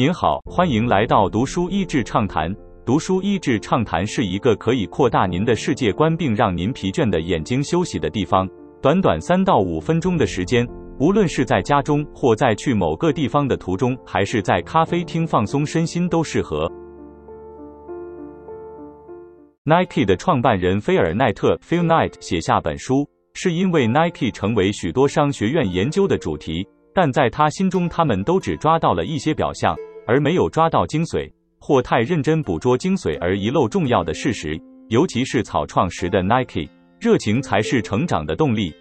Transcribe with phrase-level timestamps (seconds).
[0.00, 2.50] 您好，欢迎来到读书益智畅谈。
[2.86, 8.48] 读书益智畅谈是一个可以扩大您的世界观并让您疲倦的眼睛休息的地方。
[8.80, 10.66] 短短三到五分钟的时间，
[10.98, 16.66] 无论是在家中或在去某个地方的途中，还是在咖啡厅放松身心，都适合。
[19.64, 29.76] Nike 的创办人菲尔奈特 （Phil Knight） 写下本书，是因为 Nike 成为许多商学院研究的主题，但在他心中，他们都只抓到了一些表象，
[30.06, 34.60] 而没有抓到精髓，或太认真捕捉精髓而遗漏重要的事实。
[34.88, 36.68] 尤其是草创时的 Nike，
[37.00, 38.74] 热情才是成长的动力。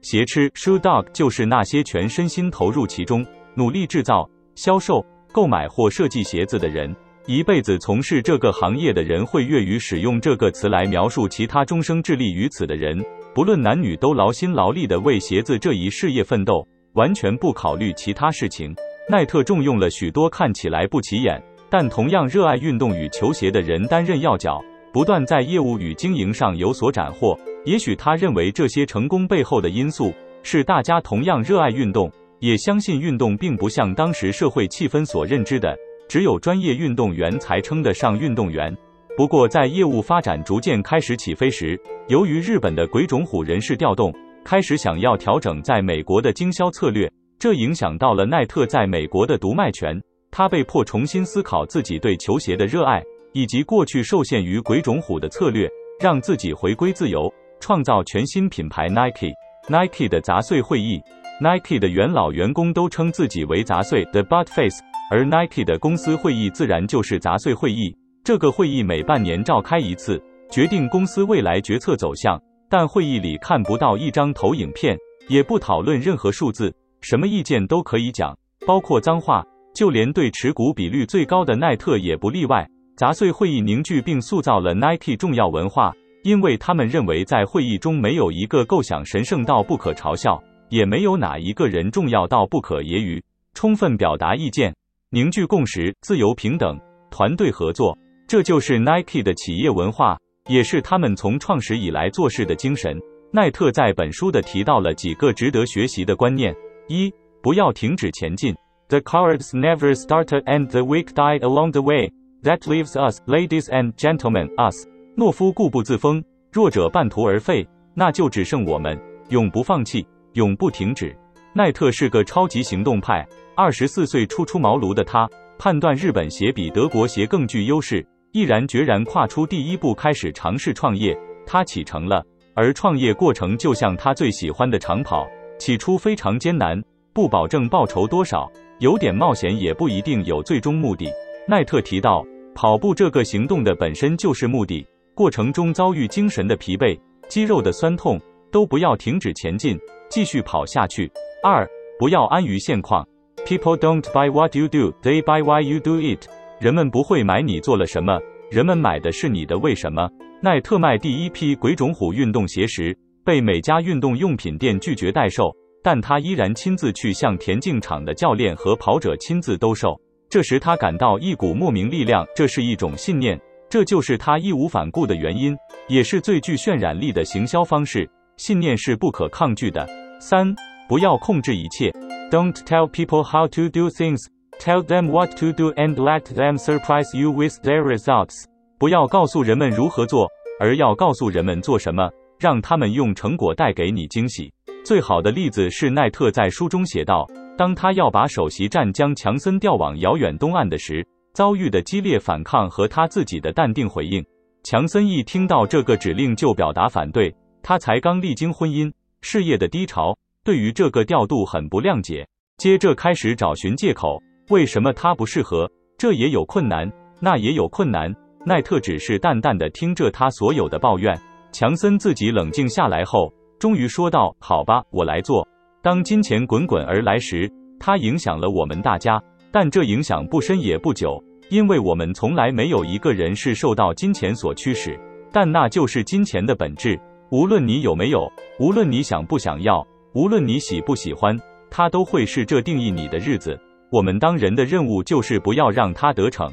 [0.00, 6.96] 鞋痴 （Shoe Dog） 就是那些全身心投入其中，努力制造、销售、购买或设计鞋子的人。
[7.26, 13.00] 一辈子从事这个行业的人会粤语使用这个词来描述其他终生致力于此的人，
[13.32, 18.74] 不论男女都劳心劳力的为鞋子这一事业奋斗，完全不考虑其他事情。
[19.08, 27.38] 奈特重用了许多看起来不起眼，但同样热爱运动与球鞋的人担任要角，不断在业务与经营上有所斩获。
[27.64, 35.76] 也许他认为这些成功背后的因素是大家同样热爱运动，也相信运动并不像当时社会气氛所认知的。
[36.08, 38.74] 只有专业运动员才称得上运动员。
[39.16, 44.14] 不过，在业务发展逐渐开始起飞时，由于日本的鬼冢虎人事调动，
[44.44, 50.00] 开始想要调整在美国的经销策略，这影响到了奈特在美国的独卖权。
[50.30, 53.02] 他被迫重新思考自己对球鞋的热爱，
[53.32, 55.68] 以及过去受限于鬼冢虎的策略，
[56.00, 57.30] 让自己回归自由，
[57.60, 59.32] 创造全新品牌 Nike。
[59.68, 61.00] Nike 的杂碎会议
[61.40, 64.82] ，Nike 的元老员工都称自己为杂碎 The Butt Face。
[65.10, 67.94] 而 Nike 的公司会议自然就是杂碎会议。
[68.24, 70.18] 这个会议每半年召开一次，
[70.50, 72.40] 决定公司未来决策走向。
[72.70, 74.96] 但会议里看不到一张投影片，
[75.28, 78.36] 也不讨论任何数字，什么意见都可以讲，
[78.66, 79.44] 包括脏话。
[79.74, 82.68] 就连对持股比率最高的奈特也不例外。
[82.94, 93.22] 杂碎会议凝聚并塑造了 Nike 重要文化，因为他们认为在会议中没有一个构想神圣到不可嘲笑，也没有哪一个人重要到不可揶揄。
[93.54, 94.74] 充分表达意见。
[95.08, 96.78] 凝聚共识、自由平等、
[97.10, 97.96] 团队合作，
[98.28, 102.98] 这就是 Nike 的企业文化，也是他们从创始以来做事的精神。
[103.32, 106.54] 奈特在本书的提到了几个值得学习的观念：
[106.88, 107.12] 一、
[107.42, 108.54] 不要停止前进
[108.88, 112.10] ；The cards never started and the weak died along the way.
[112.42, 114.86] That leaves us, ladies and gentlemen, us.
[115.16, 121.16] 懦夫固步自封，弱者半途而废，那就只剩我们，永不放弃，永不停止。
[121.54, 123.26] 奈特是个超级行动派。
[123.54, 125.28] 二十四岁初出茅庐的他，
[125.58, 131.16] 判断日本鞋比德国鞋更具优势，毅然决然跨出第一步，开始尝试创业。
[131.46, 135.28] 他启程了，而创业过程就像他最喜欢的长跑，
[135.62, 138.50] 起初非常艰难，不保证报酬多少，
[138.80, 141.08] 有点冒险也不一定有最终目的。
[141.46, 144.84] 奈特提到，跑步这个行动的本身就是目的，
[145.14, 148.20] 过程中遭遇精神的疲惫、肌肉的酸痛，
[148.50, 149.78] 都不要停止前进，
[150.10, 151.08] 继续跑下去。
[151.44, 151.64] 二，
[151.96, 153.06] 不要安于现况。
[153.46, 156.26] People don't buy what you do, they buy why you do it。
[156.58, 158.20] 人们不会买你做了什么，
[158.50, 160.10] 人们买的是你的为什么。
[160.40, 170.00] 奈特卖第一批鬼冢虎运动鞋时，被每家运动用品店拒绝代售，但他依然亲自去向田径场的教练和跑者亲自兜售。
[170.28, 173.38] 这时他感到一股莫名力量，这是一种信念，
[173.68, 175.56] 这就是他义无反顾的原因，
[175.88, 178.08] 也是最具渲染力的行销方式。
[178.36, 179.86] 信念是不可抗拒的。
[180.18, 180.54] 三，
[180.88, 181.90] 不要控制一切。
[182.30, 184.18] Don't tell people how to do things.
[184.58, 188.44] Tell them what to do and let them surprise you with their results.
[188.78, 190.28] 不要告诉人们如何做，
[190.58, 192.10] 而要告诉人们做什么，
[192.42, 194.52] 让他们用成果带给你惊喜。
[194.84, 197.24] 最好的例子是奈特在书中写道：
[197.56, 204.24] 当他要把首席战将强森调往遥远东岸的时，遭遇的激烈反抗和他自己的淡定回应。
[204.64, 207.32] 强森一听到这个指令就表达反对，
[207.62, 210.18] 他才刚历经婚姻、事业的低潮。
[210.42, 212.26] 对于这个调度很不谅解，
[212.58, 214.20] 接着开始找寻借口，
[214.50, 215.70] 为什么他不适合？
[215.96, 216.90] 这也有困难，
[217.20, 218.12] 那也有困难。
[218.44, 221.16] 奈特只是淡淡的听着他所有的抱怨。
[221.52, 225.46] 强森自己冷静下来后，终于说道：“好吧，我来做。”
[225.82, 234.98] 当金钱滚滚而来时，它影响了我们大家，但这影响不深也不久，因为我们从来没有一个人是受到金钱所驱使，
[235.30, 236.98] 但那就是金钱的本质。
[237.30, 239.86] 无论你有没有，无论你想不想要。
[240.14, 241.38] 无论你喜不喜欢，
[241.70, 243.58] 它都会是这定义你的日子。
[243.90, 246.52] 我们当人的任务就是不要让它得逞。